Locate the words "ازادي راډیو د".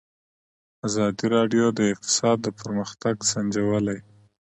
0.87-1.79